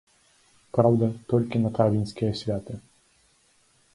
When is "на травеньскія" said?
1.65-2.31